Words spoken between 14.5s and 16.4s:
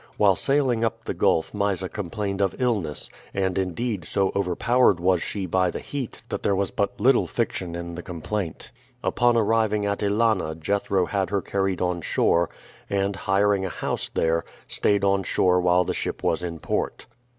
stayed on shore while the ship